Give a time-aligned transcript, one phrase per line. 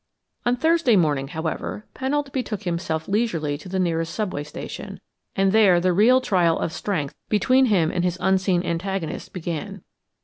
[0.47, 4.99] On Thursday morning, however, Pennold betook himself leisurely to the nearest subway station,
[5.35, 9.83] and there the real trial of strength between him and his unseen antagonist began.